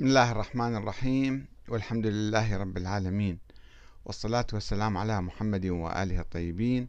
[0.00, 3.38] بسم الله الرحمن الرحيم والحمد لله رب العالمين
[4.04, 6.88] والصلاة والسلام على محمد وآله الطيبين.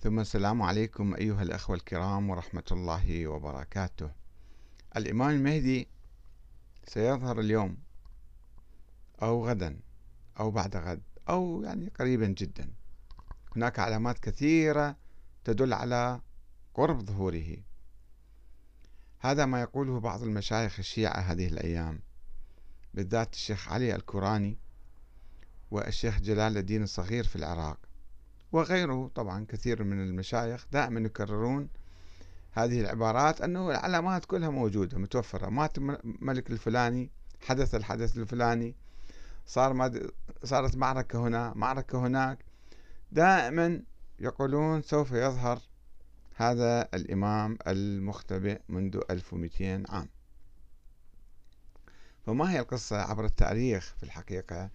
[0.00, 4.10] ثم السلام عليكم أيها الأخوة الكرام ورحمة الله وبركاته.
[4.96, 5.88] الإمام المهدي
[6.84, 7.76] سيظهر اليوم
[9.22, 9.80] أو غدا
[10.40, 12.70] أو بعد غد أو يعني قريبا جدا.
[13.56, 14.96] هناك علامات كثيرة
[15.44, 16.20] تدل على
[16.74, 17.56] قرب ظهوره.
[19.18, 22.05] هذا ما يقوله بعض المشايخ الشيعة هذه الأيام.
[22.96, 24.58] بالذات الشيخ علي الكوراني
[25.70, 27.78] والشيخ جلال الدين الصغير في العراق
[28.52, 29.10] وغيره.
[29.14, 31.68] طبعا كثير من المشايخ دائما يكررون
[32.52, 35.48] هذه العبارات أنه العلامات كلها موجودة متوفرة.
[35.48, 37.10] مات الملك الفلاني
[37.40, 38.74] حدث الحدث الفلاني
[39.46, 40.00] صار ما
[40.44, 42.44] صارت معركة هنا معركة هناك.
[43.12, 43.82] دائما
[44.20, 45.58] يقولون سوف يظهر
[46.34, 50.15] هذا الإمام المختبئ منذ 1200 عام.
[52.26, 54.70] فما هي القصة عبر التاريخ في الحقيقة؟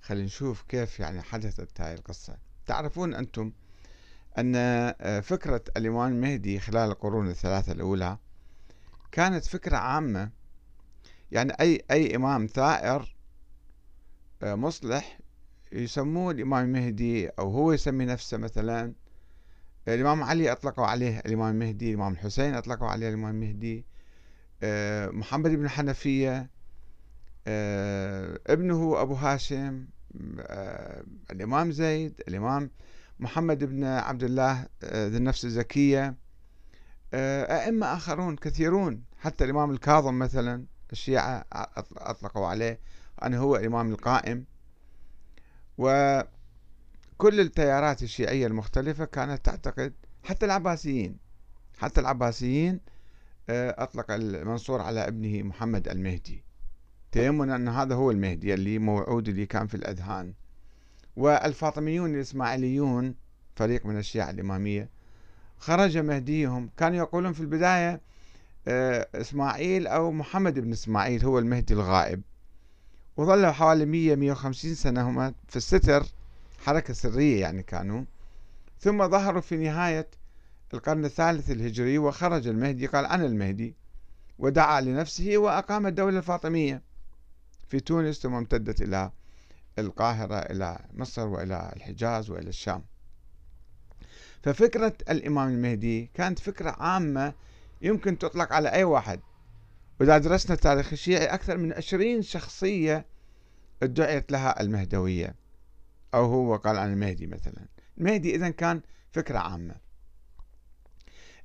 [0.00, 2.36] خلينا نشوف كيف يعني حدثت هذه القصة.
[2.66, 3.52] تعرفون أنتم
[4.38, 8.18] أن آه، فكرة الإمام المهدي خلال القرون الثلاثة الأولى
[9.12, 10.30] كانت فكرة عامة.
[11.32, 13.16] يعني أي أي إمام ثائر
[14.42, 15.18] آه، مصلح
[15.72, 18.92] يسموه الإمام المهدي أو هو يسمي نفسه مثلا.
[19.88, 23.84] الإمام علي أطلقوا عليه الإمام المهدي الإمام الحسين أطلقوا عليه الإمام المهدي
[24.62, 26.50] آه، محمد بن حنفية
[28.46, 29.86] ابنه أبو هاشم
[30.40, 32.70] آه، الإمام زيد الإمام
[33.20, 36.16] محمد بن عبد الله ذي النفس الزكية.
[37.14, 41.44] أئمة آخرون كثيرون حتى الإمام الكاظم مثلا الشيعة
[41.96, 42.80] أطلقوا عليه
[43.24, 44.44] أنه هو الإمام القائم.
[45.78, 46.20] و
[47.18, 51.18] كل التيارات الشيعية المختلفة كانت تعتقد حتى العباسيين
[51.78, 52.80] حتى العباسيين
[53.50, 56.44] آه، أطلق المنصور على ابنه محمد المهدي.
[57.12, 60.34] تيمنا أن هذا هو المهدي اللي موعود اللي كان في الأذهان.
[61.16, 63.14] والفاطميون الإسماعيليون
[63.56, 64.88] فريق من الشيعة الإمامية
[65.58, 66.70] خرج مهديهم.
[66.76, 68.00] كانوا يقولون في البداية
[68.68, 72.22] آه، إسماعيل أو محمد بن إسماعيل هو المهدي الغائب.
[73.16, 76.06] وظلوا حوالي 100 150 سنة هم في الستر
[76.64, 78.04] حركة سرية يعني كانوا.
[78.80, 80.08] ثم ظهروا في نهاية
[80.74, 83.74] القرن الثالث الهجري وخرج المهدي قال أنا المهدي
[84.38, 86.91] ودعا لنفسه وأقام الدولة الفاطمية.
[87.72, 89.12] في تونس ثم امتدت إلى
[89.78, 92.84] القاهرة إلى مصر وإلى الحجاز وإلى الشام.
[94.42, 97.34] ففكرة الإمام المهدي كانت فكرة عامة
[97.82, 99.20] يمكن تطلق على أي واحد.
[100.00, 103.06] وإذا درسنا التاريخ الشيعي أكثر من عشرين شخصية
[103.82, 105.34] ادعيت لها المهدوية.
[106.14, 107.66] أو هو قال عن المهدي مثلا.
[107.98, 108.80] المهدي إذا كان
[109.12, 109.74] فكرة عامة.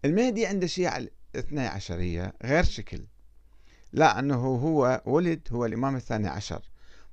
[0.05, 0.97] المهدي عند الشيعة
[1.35, 3.05] الاثنى عشرية غير شكل.
[3.97, 6.61] لا أنه هو ولد هو الإمام الثاني عشر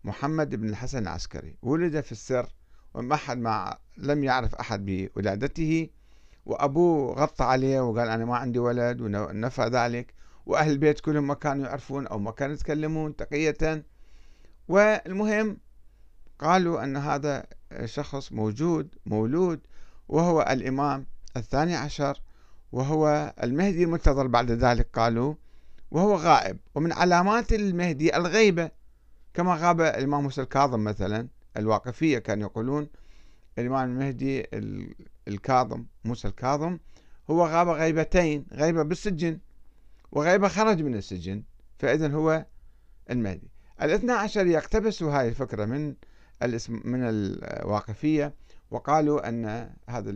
[0.04, 1.56] محمد بن الحسن العسكري.
[1.62, 2.54] ولد في السر
[2.94, 5.90] وما أحد ما لم يعرف أحد بولادته
[6.46, 10.14] وأبوه غطى عليه وقال أنا ما عندي ولد ونفى ذلك.
[10.46, 13.84] وأهل البيت كلهم ما كانوا يعرفون أو ما كانوا يتكلمون تقية.
[14.68, 15.58] والمهم
[16.38, 17.46] قالوا أن هذا
[17.84, 19.60] شخص موجود مولود
[20.08, 21.06] وهو الإمام
[21.36, 22.22] الثاني عشر
[22.72, 25.34] وهو المهدي المنتظر بعد ذلك قالوا.
[25.90, 26.58] وهو غائب.
[26.74, 28.70] ومن علامات المهدي الغيبة
[29.34, 32.88] كما غاب الإمام موسى الكاظم مثلا الواقفية كانوا يقولون
[33.58, 34.46] الإمام المهدي
[35.28, 36.78] الكاظم موسى الكاظم
[37.30, 39.38] هو غاب غيبتين غيبة بالسجن
[40.12, 41.42] وغيبة خرج من السجن
[41.78, 42.46] فإذا هو
[43.10, 43.50] المهدي.
[43.82, 45.94] الاثنى عشر يقتبسوا هاي الفكرة من
[46.42, 48.34] الاسم من الواقفية
[48.70, 50.14] وقالوا أن هذا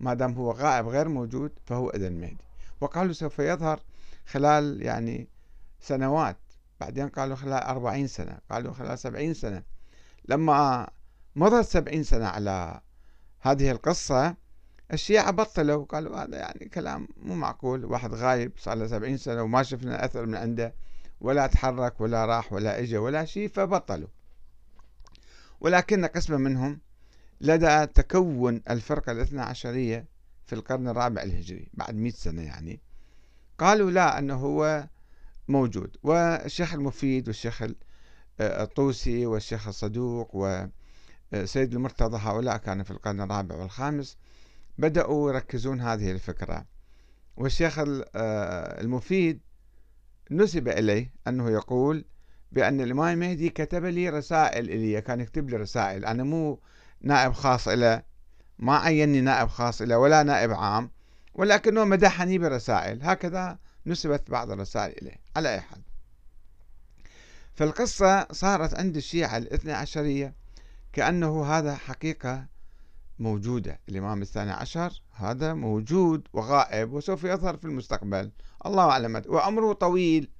[0.00, 2.45] ما دام هو غائب غير موجود فهو إذا المهدي
[2.80, 3.80] وقالوا سوف يظهر
[4.26, 5.28] خلال يعني
[5.80, 6.36] سنوات.
[6.80, 9.62] بعدين قالوا خلال أربعين سنة قالوا خلال سبعين سنة.
[10.28, 10.88] لما
[11.36, 12.80] مضت سبعين سنة على
[13.40, 14.36] هذه القصة
[14.92, 17.84] الشيعة بطلوا قالوا هذا يعني كلام مو معقول.
[17.84, 20.74] واحد غايب صار له سبعين سنة وما شفنا أثر من عنده.
[21.20, 24.08] ولا تحرك ولا راح ولا إجا ولا شيء فبطلوا.
[25.60, 26.80] ولكن قسما منهم
[27.40, 30.06] لدى تكون الفرقة الاثنى عشرية
[30.46, 32.80] في القرن الرابع الهجري بعد مئة سنة يعني.
[33.58, 34.88] قالوا لا أنه هو
[35.48, 35.96] موجود.
[36.02, 37.64] والشيخ المفيد والشيخ
[38.40, 40.30] الطوسي والشيخ الصدوق
[41.32, 44.18] وسيد المرتضى هؤلاء كانوا في القرن الرابع والخامس
[44.78, 46.66] بدأوا يركزون هذه الفكرة.
[47.36, 49.40] والشيخ المفيد
[50.30, 52.04] نسب إليه أنه يقول
[52.52, 56.04] بأن الإمام المهدي كتب لي رسائل إلي كان يكتب لي رسائل.
[56.04, 56.60] أنا مو
[57.00, 58.02] نائب خاص إلى
[58.58, 60.90] ما عيني نائب خاص إلى ولا نائب عام
[61.34, 63.02] ولكنه مدحني برسائل.
[63.02, 65.80] هكذا نسبت بعض الرسائل إليه على أي حال.
[67.54, 70.34] فالقصة صارت عند الشيعة الاثنى عشرية
[70.92, 72.46] كأنه هذا حقيقة
[73.18, 73.80] موجودة.
[73.88, 78.32] الإمام الثاني عشر هذا موجود وغائب وسوف يظهر في المستقبل.
[78.66, 80.30] الله أعلم وعمره طويل.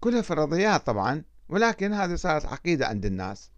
[0.00, 3.50] كلها فرضيات طبعا ولكن هذه صارت عقيدة عند الناس.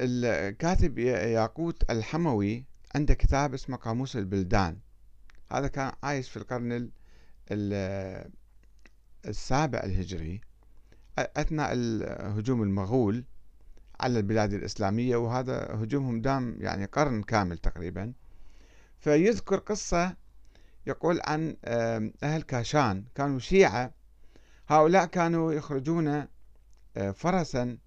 [0.00, 4.78] الكاتب ياقوت الحموي عنده كتاب اسمه قاموس البلدان.
[5.52, 6.90] هذا كان عايش في القرن
[9.26, 10.40] السابع الهجري.
[11.18, 11.74] أثناء
[12.38, 13.24] هجوم المغول
[14.00, 18.12] على البلاد الإسلامية وهذا هجومهم دام يعني قرن كامل تقريبا.
[18.98, 20.16] فيذكر قصة
[20.86, 21.56] يقول عن
[22.22, 23.04] أهل كاشان.
[23.14, 23.94] كانوا شيعة
[24.68, 26.08] هؤلاء كانوا يخرجون
[26.96, 27.78] آه، فرسا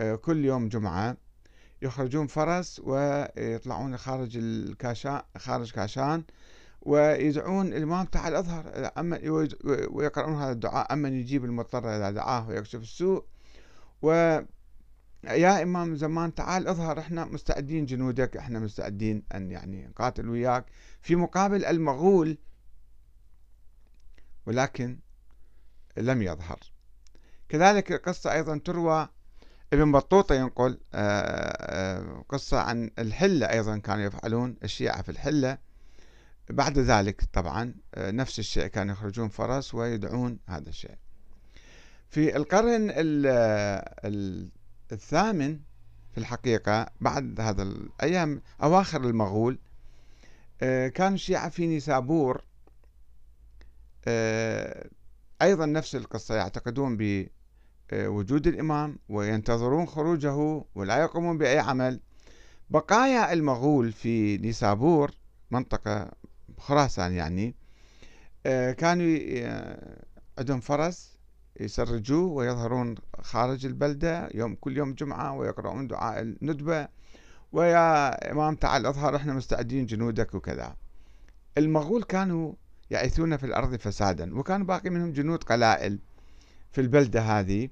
[0.00, 1.16] آه، كل يوم جمعة.
[1.82, 6.24] يخرجون فرس ويطلعون خارج الكاشان خارج كاشان
[6.82, 8.90] ويدعون الإمام تعال أظهر
[9.90, 13.24] ويقرؤون هذا الدعاء أمن يجيب المضطر إذا دعاه ويكشف السوء.
[14.02, 14.10] و
[15.24, 20.64] يا إمام زمان تعال أظهر إحنا مستعدين جنودك إحنا مستعدين أن يعني نقاتل وياك.
[21.02, 22.38] في مقابل المغول
[24.46, 24.98] ولكن
[26.00, 26.58] لم يظهر.
[27.48, 29.08] كذلك القصة أيضا تروى
[29.72, 31.20] ابن بطوطة ينقل آه،
[31.94, 35.58] آه، قصة عن الحلة أيضا كانوا يفعلون الشيعة في الحلة.
[36.50, 40.96] بعد ذلك طبعا آه، نفس الشيء كانوا يخرجون فرس ويدعون هذا الشيء.
[42.08, 42.92] في القرن
[44.92, 45.60] الثامن
[46.12, 49.58] في الحقيقة بعد هذا الأيام أواخر المغول
[50.60, 52.44] كانوا الشيعة في نيسابور
[55.42, 56.96] أيضا نفس القصة يعتقدون
[57.92, 62.00] بوجود الإمام وينتظرون خروجه ولا يقومون بأي عمل.
[62.70, 65.10] بقايا المغول في نيسابور
[65.50, 66.10] منطقة
[66.58, 67.54] خراسان يعني
[68.46, 69.18] آه، كانوا
[70.38, 71.18] عندهم فرس
[71.60, 76.88] يسرجوه ويظهرون خارج البلدة يوم كل يوم جمعة ويقرؤون دعاء الندبة.
[77.52, 80.76] ويا إمام تعال أظهر إحنا مستعدين جنودك وكذا.
[81.58, 82.52] المغول كانوا
[82.90, 85.98] يعيثون في الأرض فسادا وكان باقي منهم جنود قلائل
[86.72, 87.68] في البلدة هذه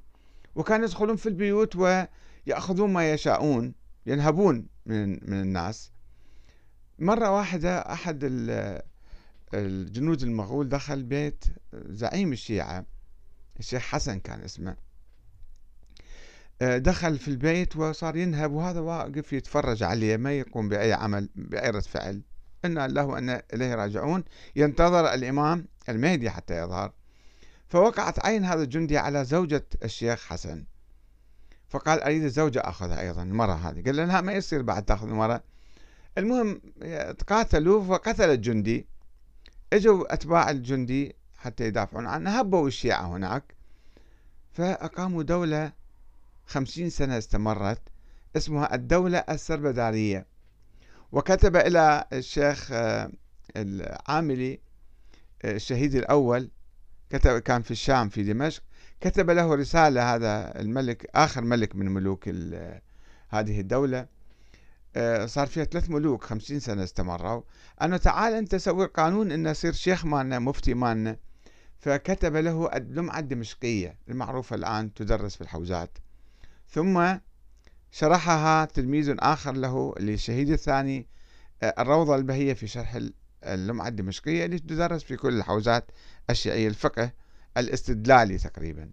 [0.55, 3.75] وكانوا يدخلون في البيوت ويأخذون ما يشاءون
[4.07, 5.93] ينهبون من, من الناس.
[6.99, 8.19] مرة واحدة أحد
[9.55, 12.87] الجنود المغول دخل بيت زعيم الشيعة
[13.59, 14.77] الشيخ حسن كان اسمه.
[16.61, 21.83] دخل في البيت وصار ينهب وهذا واقف يتفرج عليه ما يقوم بأي عمل بأي رد
[21.83, 22.23] فعل.
[22.65, 24.25] إنا الله وإنا إليه راجعون.
[24.57, 26.93] ينتظر الإمام المهدي حتى يظهر.
[27.69, 30.65] فوقعت عين هذا الجندي على زوجة الشيخ حسن.
[31.69, 33.23] فقال أريد الزوجة أخذها أيضا.
[33.23, 33.83] المرأة هذه.
[33.85, 35.43] قال لا ما يصير بعد تأخذ المرأة
[36.19, 36.61] المهم
[37.19, 38.87] تقاتلوا فقتل الجندي.
[39.73, 42.39] إجوا أتباع الجندي حتى يدافعون عنه.
[42.39, 43.55] هبوا الشيعة هناك.
[44.53, 45.73] فأقاموا دولة
[46.47, 47.81] خمسين سنة استمرت
[48.37, 50.27] اسمها الدولة السربدارية.
[51.13, 53.11] وكتب إلى الشيخ آه،
[53.57, 54.61] العاملي
[55.43, 56.51] آه، الشهيد الأول
[57.11, 58.63] كتب كان في الشام في دمشق
[59.01, 62.29] كتب له رسالة هذا الملك آخر ملك من ملوك
[63.29, 64.07] هذه الدولة
[64.97, 67.43] آه، صار فيها ثلاث ملوك خمسين سنة استمروا.
[67.83, 71.17] أنه تعال أنت سوي قانون أنه يصير شيخ مالنا مفتي مالنا.
[71.79, 75.99] فكتب له اللمعة الدمشقية المعروفة الآن تدرس في الحوزات.
[76.69, 77.17] ثم
[77.91, 81.07] شرحها تلميذ آخر له للشهيد الثاني
[81.63, 82.99] آه، الروضة البهية في شرح
[83.45, 85.91] اللمعة الدمشقية اللي تدرس في كل الحوزات
[86.31, 87.13] الشيعية الفقه
[87.57, 88.91] الاستدلالي تقريبا.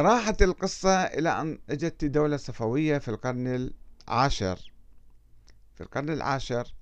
[0.00, 3.70] راحت القصة إلى أن أجت الدولة الصفوية في القرن
[4.08, 4.72] العاشر.
[5.74, 6.74] في القرن العاشر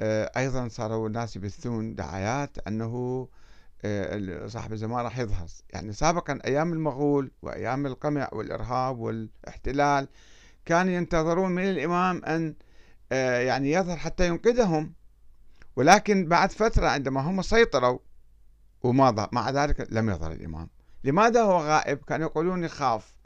[0.00, 3.28] آه، أيضا صاروا الناس يبثون دعايات أنه
[4.46, 5.46] صاحب الزمان راح يظهر.
[5.70, 10.08] يعني سابقا أيام المغول وأيام القمع والإرهاب والاحتلال
[10.64, 12.54] كانوا ينتظرون من الإمام أن
[13.12, 14.92] آه، يعني يظهر حتى ينقذهم.
[15.76, 17.98] ولكن بعد فترة عندما هم سيطروا
[18.82, 20.68] وما مع ذلك لم يظهر الإمام.
[21.04, 23.16] لماذا هو غائب؟ كانوا يقولون يخاف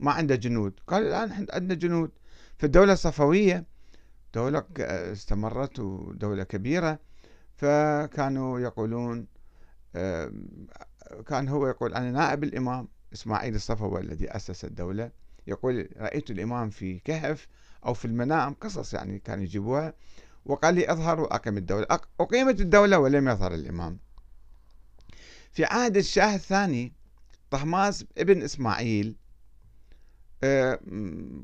[0.00, 0.80] ما عنده جنود.
[0.86, 2.10] قال الآن عندنا جنود.
[2.58, 3.64] في الدولة الصفوية
[4.34, 4.64] دولة
[5.12, 6.98] استمرت ودولة كبيرة
[7.56, 9.26] فكانوا يقولون
[11.26, 15.10] كان هو يقول أنا نائب الإمام إسماعيل الصفوي الذي أسس الدولة.
[15.46, 17.48] يقول رأيت الإمام في كهف
[17.86, 18.54] أو في المنام.
[18.54, 19.94] قصص يعني كانوا يجيبوها.
[20.46, 21.86] وقال لي أظهر وأقم الدولة.
[22.20, 23.98] أقيمت الدولة ولم يظهر الإمام.
[25.52, 26.92] في عهد الشاه الثاني
[27.50, 29.16] طهماس ابن إسماعيل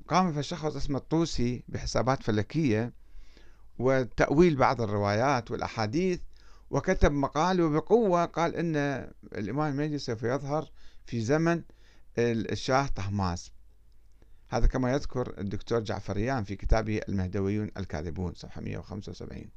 [0.08, 2.92] قام في شخص اسمه الطوسي بحسابات فلكية
[3.78, 6.20] وتأويل بعض الروايات والأحاديث
[6.70, 8.76] وكتب مقال وبقوة قال أن
[9.38, 10.70] الإمام المهدي سوف يظهر
[11.06, 11.62] في زمن
[12.18, 13.52] الشاه طهماس.
[14.48, 19.50] هذا كما يذكر الدكتور جعفريان في كتابه المهدويون الكاذبون صفحة 175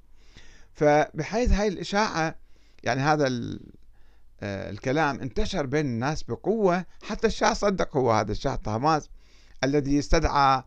[0.74, 2.36] فبحيث هاي الإشاعة
[2.84, 3.28] يعني هذا
[4.42, 9.10] آه، الكلام انتشر بين الناس بقوة حتى الشاه صدق هو هذا الشاه طهماس
[9.64, 10.64] الذي استدعى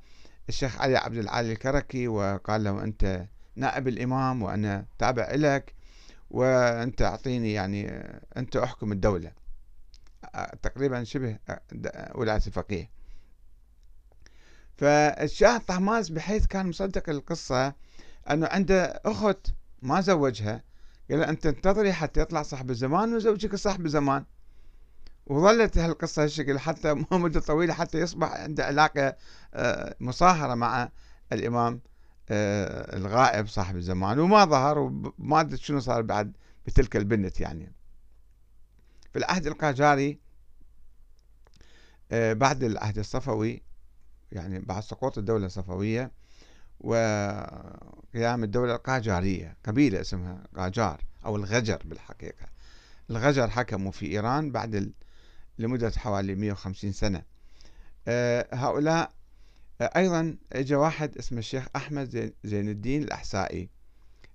[0.48, 5.74] الشيخ علي عبد العالي الكركي وقال له أنت نائب الإمام وأنا تابع لك.
[6.30, 7.88] وأنت أعطيني يعني
[8.36, 9.32] أنت أحكم الدولة.
[10.62, 11.38] تقريبا شبه
[12.14, 12.90] ولاية الفقيه.
[14.76, 17.74] فالشاه طهماس بحيث كان مصدق القصة
[18.30, 19.46] أنه عنده أخت
[19.82, 20.62] ما زوجها
[21.10, 24.24] قال أنت انتظري حتى يطلع صاحب الزمان وزوجك صاحب الزمان.
[25.26, 29.16] وظلت هالقصة هالشكل حتى مدة طويلة حتى يصبح عنده علاقة
[30.00, 30.88] مصاهرة مع
[31.32, 31.80] الإمام.
[32.30, 34.18] الغائب صاحب الزمان.
[34.18, 37.72] وما ظهر وما أدري شنو صار بعد بتلك البنت يعني.
[39.12, 40.20] في العهد القاجاري
[42.12, 43.62] آه، بعد العهد الصفوي
[44.32, 46.12] يعني بعد سقوط الدولة الصفوية
[46.80, 52.46] وقيام الدولة القاجارية قبيلة اسمها قاجار أو الغجر بالحقيقة.
[53.10, 54.92] الغجر حكموا في إيران بعد
[55.58, 57.22] لمدة حوالي 150 سنة.
[58.08, 59.19] آه، هؤلاء آه،
[59.82, 63.70] أيضا اجى واحد اسمه الشيخ أحمد زين الدين الأحسائي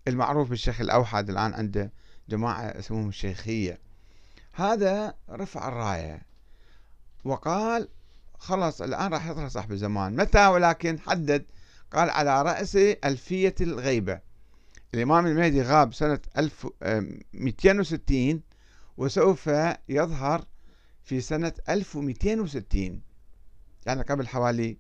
[0.07, 1.91] المعروف بالشيخ الأوحد الآن عنده
[2.29, 3.79] جماعة اسمهم الشيخية.
[4.53, 6.21] هذا رفع الراية
[7.23, 7.89] وقال
[8.37, 10.15] خلاص الآن راح يظهر صاحب الزمان.
[10.15, 11.45] متى؟ ولكن حدد
[11.91, 14.19] قال على رأس ألفية الغيبة.
[14.93, 18.41] الإمام المهدي غاب سنة 1260
[18.97, 19.49] وسوف
[19.89, 20.45] يظهر
[21.03, 23.01] في سنة 1260
[23.85, 24.77] يعني قبل حوالي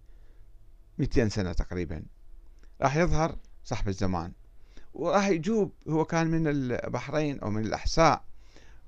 [0.99, 2.03] 200 سنة تقريبا.
[2.81, 4.31] راح يظهر صاحب الزمان.
[4.93, 8.23] وراح يجوب هو كان من البحرين أو من الأحساء.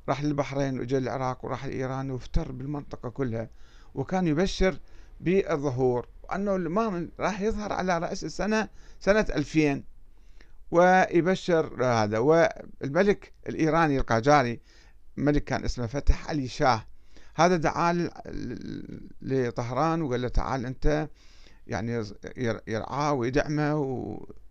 [0.10, 3.50] راح للبحرين وجا العراق وراح لإيران وافتر بالمنطقة كلها.
[3.96, 4.80] وكان يبشر
[5.20, 6.08] بالظهور.
[6.24, 9.84] وأنه الإمام راح يظهر على رأس السنة سنة 2000
[10.72, 12.18] ويبشر هذا.
[12.18, 14.60] والملك الإيراني القاجاري
[15.18, 16.86] ملك كان اسمه فتح علي شاه.
[17.36, 18.10] هذا دعا
[19.22, 21.10] لطهران وقال له تعال أنت
[21.67, 22.03] يعني
[22.67, 23.75] يرعاه ويدعمه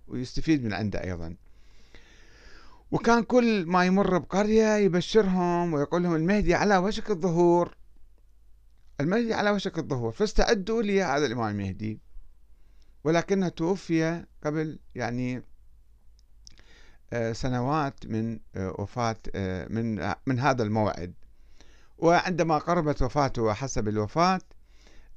[0.08, 1.37] ويستفيد من عنده أيضا.
[2.90, 7.76] وكان كل ما يمر بقرية يبشرهم ويقول لهم المهدي على وشك الظهور.
[9.00, 10.12] المهدي على وشك الظهور.
[10.12, 12.00] فاستعدوا لي هذا الإمام المهدي.
[13.04, 15.42] ولكنه توفي قبل يعني
[17.12, 21.14] آه، سنوات من آه، وفاة آه، من من هذا الموعد.
[21.99, 24.40] وعندما قربت وفاته وحسب الوفاة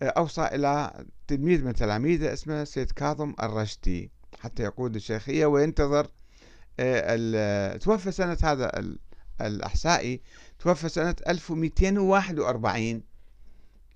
[0.01, 6.07] أوصى إلى تلميذ من تلاميذه اسمه سيد كاظم الرشدي حتى يقود الشيخية وينتظر
[7.77, 8.71] توفى سنة هذا
[9.41, 10.21] الأحسائي
[10.59, 13.03] توفى سنة 1241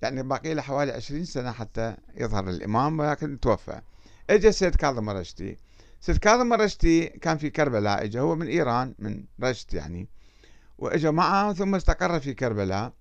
[0.02, 3.80] يعني باقي له حوالي 20 سنة حتى يظهر الإمام ولكن توفى.
[4.30, 5.58] اجى سيد كاظم الرشدي.
[6.00, 10.08] سيد كاظم الرشدي كان في كربلاء اجى هو من إيران من رشد يعني
[10.78, 12.92] واجى معه ثم استقر في كربلاء.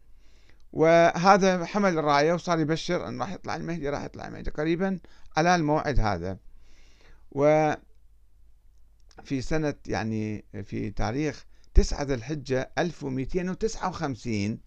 [0.73, 4.49] وهذا حمل الراية وصار يبشر أن راح يطلع المهدي راح يطلع المهدي.
[4.51, 4.99] قريبا
[5.37, 6.37] على الموعد هذا.
[7.31, 7.73] و
[9.23, 14.59] في سنة يعني في تاريخ تسعة ذي الحجة 1259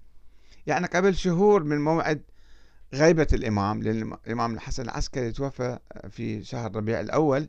[0.66, 2.22] يعني قبل شهور من موعد
[2.94, 5.78] غيبة الإمام لأن الإمام الحسن العسكري توفى
[6.10, 7.48] في شهر ربيع الأول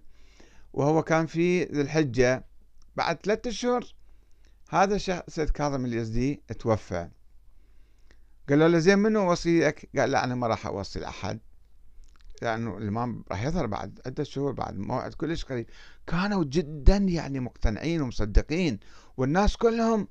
[0.73, 2.45] وهو كان في ذي الحجة.
[2.95, 3.95] بعد ثلاثة أشهر
[4.69, 7.09] هذا الشيخ سيد كاظم اليزدي توفى.
[8.49, 11.39] قالوا له زين منو وصيك؟ قال لا أنا ما راح أوصي لأحد.
[12.41, 15.65] لأنه يعني الإمام راح يظهر بعد عدة شهور بعد موعد كلش قريب.
[16.07, 18.79] كانوا جدا يعني مقتنعين ومصدقين
[19.17, 20.07] والناس كلهم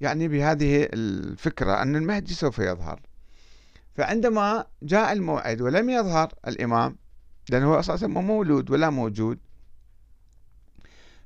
[0.00, 3.00] يعني بهذه الفكرة أن المهدي سوف يظهر.
[3.94, 6.96] فعندما جاء الموعد ولم يظهر الإمام
[7.50, 9.38] لأنه هو أساسا مو مولود ولا موجود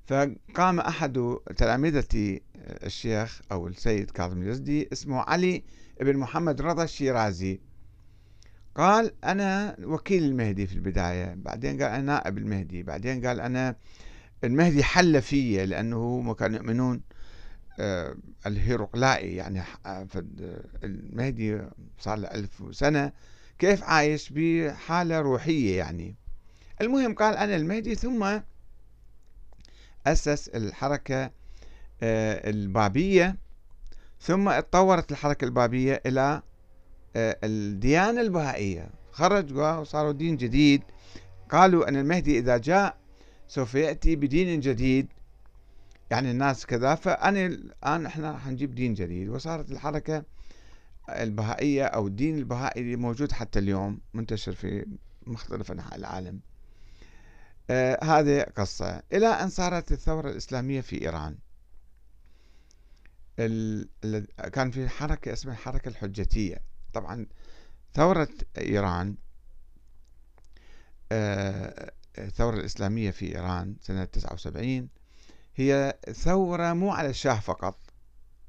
[0.07, 5.65] فقام أحد تلامذة الشيخ أو السيد كاظم اليزدي اسمه علي
[6.05, 7.61] بن محمد رضا الشيرازي
[8.75, 13.77] قال أنا وكيل المهدي في البداية بعدين قال أنا نائب المهدي بعدين قال أنا
[14.45, 17.03] المهدي حل في لأنه هم كانوا يؤمنون
[17.81, 18.17] آه،
[18.47, 20.07] الهيروقلائي يعني آه،
[20.85, 21.61] المهدي
[21.99, 23.13] صار له ألف سنة
[23.59, 26.17] كيف عايش؟ بحالة روحية يعني.
[26.81, 28.41] المهم قال أنا المهدي ثم
[30.07, 31.31] أسس الحركة
[32.03, 33.37] آه، البابية.
[34.23, 36.43] ثم اتطورت الحركة البابية إلى
[37.17, 38.91] الديانة البهائية.
[39.11, 40.83] خرج وصاروا دين جديد.
[41.51, 42.97] قالوا أن المهدي إذا جاء
[43.49, 45.09] سوف يأتي بدين جديد.
[46.11, 46.95] يعني الناس كذا.
[46.95, 49.29] فأنا الآن إحنا حنجيب دين جديد.
[49.29, 50.25] وصارت الحركة
[51.09, 54.87] البهائية أو الدين البهائي اللي موجود حتى اليوم منتشر في
[55.27, 56.41] مختلف أنحاء العالم.
[57.71, 59.03] آه هذه قصة.
[59.13, 61.37] إلى أن صارت الثورة الإسلامية في إيران.
[64.53, 66.57] كان في حركة اسمها الحركة الحجتية.
[66.93, 67.27] طبعا
[67.95, 69.17] ثورة إيران
[71.13, 74.89] آه الثورة الإسلامية في إيران سنة 79
[75.57, 77.79] هي ثورة مو على الشاه فقط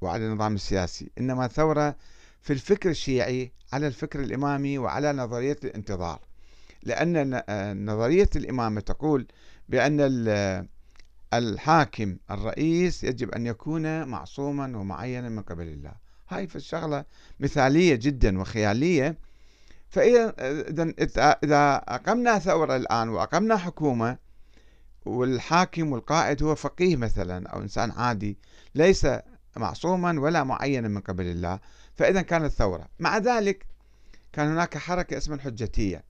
[0.01, 1.95] وعلى النظام السياسي إنما ثورة
[2.41, 6.19] في الفكر الشيعي على الفكر الإمامي وعلى نظرية الانتظار.
[6.83, 7.43] لأن
[7.85, 9.27] نظرية الإمامة تقول
[9.69, 10.01] بأن
[11.37, 15.93] الحاكم الرئيس يجب أن يكون معصوما ومعينا من قبل الله.
[16.29, 17.05] هاي في الشغلة
[17.39, 19.17] مثالية جدا وخيالية.
[19.89, 20.33] فإذا
[21.43, 24.17] إذا أقمنا ثورة الآن وأقمنا حكومة
[25.05, 28.37] والحاكم والقائد هو فقيه مثلا أو إنسان عادي
[28.75, 29.07] ليس
[29.55, 31.59] معصوما ولا معينا من قبل الله
[31.95, 32.87] فإذا كانت ثورة.
[32.99, 33.65] مع ذلك
[34.33, 36.03] كان هناك حركة اسمها الحجتية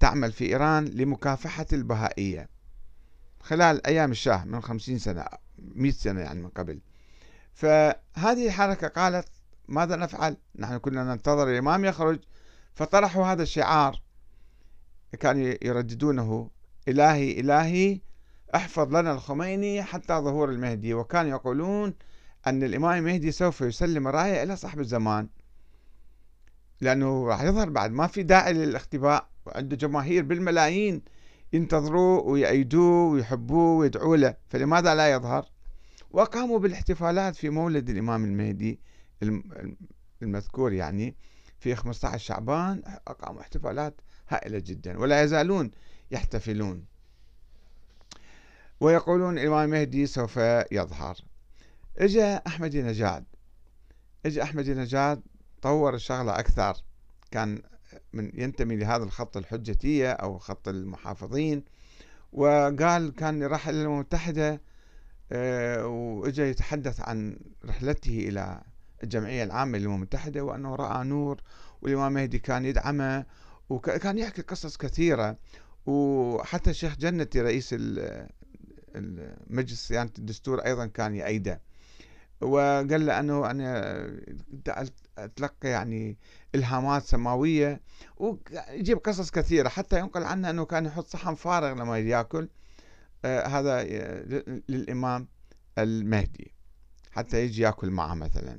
[0.00, 2.48] تعمل في إيران لمكافحة البهائية.
[3.40, 5.24] خلال أيام الشاه من خمسين سنة
[5.58, 6.80] مئة سنة يعني من قبل.
[7.52, 9.28] فهذه الحركة قالت
[9.68, 12.18] ماذا نفعل؟ نحن كنا ننتظر الإمام يخرج.
[12.74, 14.02] فطرحوا هذا الشعار.
[15.20, 16.50] كانوا يرددونه
[16.88, 18.00] إلهي إلهي
[18.54, 20.94] احفظ لنا الخميني حتى ظهور المهدي.
[20.94, 21.94] وكانوا يقولون
[22.46, 25.28] أن الإمام المهدي سوف يسلم الراية إلى صاحب الزمان.
[26.80, 31.02] لأنه راح يظهر بعد ما في داعي للاختباء وعنده جماهير بالملايين.
[31.52, 34.36] ينتظروه ويأيدوه ويحبوه ويدعوا له.
[34.48, 35.46] فلماذا لا يظهر؟
[36.10, 38.80] وقاموا بالاحتفالات في مولد الإمام المهدي
[40.22, 41.16] المذكور يعني
[41.58, 42.82] في 15 شعبان.
[43.08, 45.70] أقاموا احتفالات هائلة جدا ولا يزالون
[46.10, 46.84] يحتفلون.
[48.80, 50.36] ويقولون الإمام المهدي سوف
[50.72, 51.16] يظهر.
[51.98, 53.24] إجا أحمد نجاد.
[54.26, 55.22] إجا أحمد نجاد
[55.62, 56.76] طور الشغلة أكثر.
[57.30, 57.62] كان
[58.12, 61.64] من ينتمي لهذا الخط الحجتية أو خط المحافظين.
[62.32, 64.60] وقال كان راح إلى الأمم المتحدة
[65.32, 68.62] آه، وإجا يتحدث عن رحلته إلى
[69.02, 71.42] الجمعية العامة للأمم المتحدة وأنه رأى نور
[71.82, 73.26] والإمام مهدي كان يدعمه
[73.68, 75.36] وكان يحكي قصص كثيرة.
[75.86, 77.74] وحتى الشيخ جنتي رئيس
[78.96, 81.60] المجلس صيانة الدستور أيضا كان يأيده.
[82.40, 84.06] وقال له أنه أنا
[85.18, 86.18] أتلقى يعني
[86.54, 87.80] إلهامات سماوية
[88.16, 92.48] ويجيب قصص كثيرة حتى ينقل عنه أنه كان يحط صحن فارغ لما يأكل
[93.24, 93.84] آه هذا
[94.68, 95.28] للإمام
[95.78, 96.54] المهدي
[97.10, 98.58] حتى يجي يأكل معه مثلا.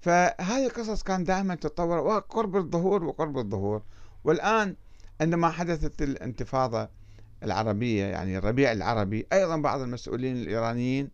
[0.00, 3.82] فهذه القصص كان دائما تتطور وقرب الظهور وقرب الظهور.
[4.24, 4.76] والآن
[5.20, 6.88] عندما حدثت الانتفاضة
[7.42, 11.10] العربية يعني الربيع العربي أيضا بعض المسؤولين الإيرانيين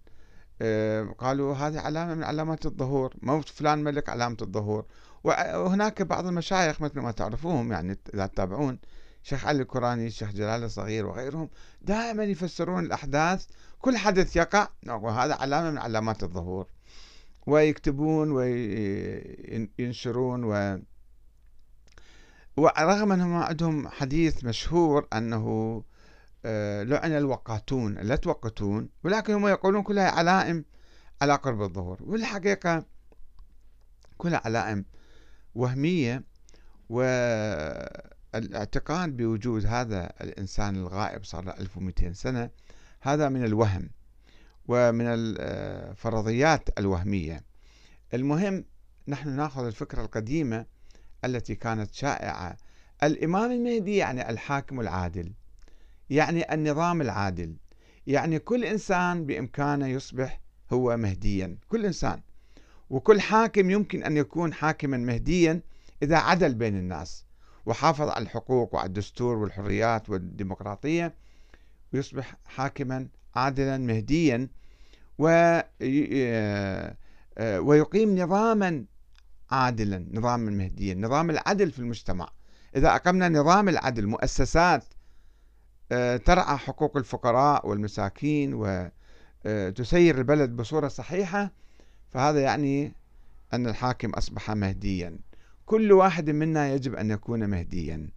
[0.62, 4.84] آه، قالوا هذه علامة من علامات الظهور موت فلان ملك علامة الظهور.
[5.24, 8.78] وهناك بعض المشايخ مثل ما تعرفوهم يعني إذا تتابعون
[9.22, 11.48] شيخ علي الكوراني الشيخ جلال الصغير وغيرهم
[11.82, 13.46] دائما يفسرون الأحداث
[13.78, 16.66] كل حدث يقع وهذا علامة من علامات الظهور.
[17.46, 18.30] ويكتبون
[19.78, 20.78] وينشرون و
[22.56, 25.82] ورغم أنهم عندهم حديث مشهور أنه
[26.44, 30.64] آه، لعن الوقاتون لا توقتون ولكن هم يقولون كلها علائم
[31.22, 31.98] على قرب الظهور.
[32.00, 32.84] والحقيقة
[34.18, 34.84] كلها علائم.
[35.54, 36.24] وهمية
[38.34, 42.50] والاعتقاد بوجود هذا الإنسان الغائب صار له 1200 سنة
[43.00, 43.90] هذا من الوهم
[44.68, 47.44] ومن الفرضيات الوهمية.
[48.14, 48.64] المهم
[49.08, 50.66] نحن ناخذ الفكرة القديمة
[51.24, 52.56] التي كانت شائعة.
[53.02, 55.32] الإمام المهدي يعني الحاكم العادل
[56.10, 57.56] يعني النظام العادل
[58.06, 60.40] يعني كل إنسان بإمكانه يصبح
[60.72, 62.22] هو مهديا كل إنسان.
[62.92, 65.60] وكل حاكم يمكن أن يكون حاكما مهديا
[66.02, 67.24] إذا عدل بين الناس
[67.66, 71.14] وحافظ على الحقوق وعلى الدستور والحريات والديمقراطية
[71.92, 74.48] ويصبح حاكما عادلا مهديا
[77.58, 78.84] ويقيم نظاما
[79.50, 82.28] عادلا نظاما مهديا نظام العدل في المجتمع.
[82.76, 84.84] إذا أقمنا نظام العدل مؤسسات
[85.92, 91.52] آه، ترعى حقوق الفقراء والمساكين وتسير البلد بصورة صحيحة
[92.12, 92.92] فهذا يعني
[93.54, 95.18] أن الحاكم أصبح مهديا.
[95.66, 98.10] كل واحد منا يجب أن يكون مهديا.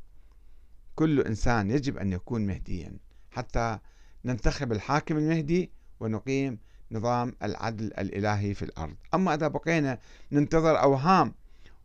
[0.95, 2.97] كل إنسان يجب أن يكون مهديا.
[3.31, 3.79] حتى
[4.25, 6.59] ننتخب الحاكم المهدي ونقيم
[6.91, 8.95] نظام العدل الإلهي في الأرض.
[9.13, 9.99] أما إذا بقينا
[10.31, 11.33] ننتظر أوهام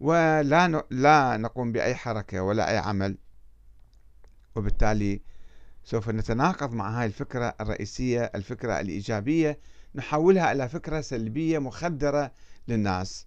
[0.00, 3.18] ولا لا نقوم بأي حركة ولا أي عمل
[4.56, 5.20] وبالتالي
[5.84, 9.58] سوف نتناقض مع هاي الفكرة الرئيسية الفكرة الإيجابية
[9.94, 12.32] نحولها إلى فكرة سلبية مخدرة
[12.68, 13.26] للناس.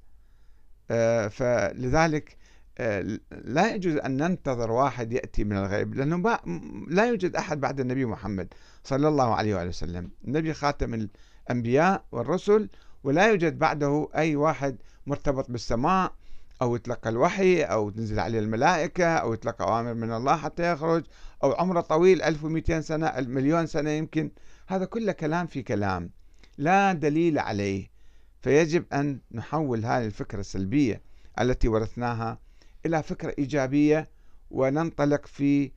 [0.92, 2.38] آه، فلذلك
[2.78, 6.40] آه، لا يجوز أن ننتظر واحد يأتي من الغيب لأنه
[6.88, 10.12] لا يوجد أحد بعد النبي محمد صلى الله عليه وآله وسلم.
[10.28, 11.08] النبي خاتم
[11.50, 12.70] الأنبياء والرسل
[13.04, 16.14] ولا يوجد بعده أي واحد مرتبط بالسماء
[16.62, 21.04] أو يتلقى الوحي أو تنزل عليه الملائكة أو يتلقى أوامر من الله حتى يخرج
[21.44, 24.32] أو عمره طويل 1200 سنة مليون سنة يمكن.
[24.68, 26.10] هذا كله كلام في كلام.
[26.58, 27.88] لا دليل عليه.
[28.42, 31.02] فيجب أن نحول هذه الفكرة السلبية
[31.40, 32.40] التي ورثناها
[32.86, 34.10] إلى فكرة إيجابية
[34.52, 35.72] وننطلق في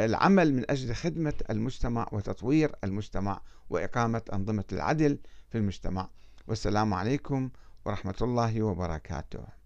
[0.00, 6.08] العمل من أجل خدمة المجتمع وتطوير المجتمع وإقامة أنظمة العدل في المجتمع.
[6.48, 7.50] والسلام عليكم
[7.84, 9.59] ورحمة الله وبركاته.